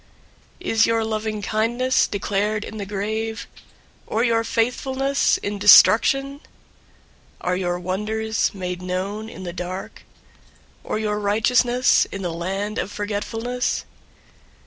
[0.61, 3.45] 088:011 Is your loving kindness declared in the grave?
[4.07, 6.39] Or your faithfulness in Destruction?
[6.39, 6.39] 088:012
[7.41, 10.01] Are your wonders made known in the dark?
[10.83, 13.85] Or your righteousness in the land of forgetfulness?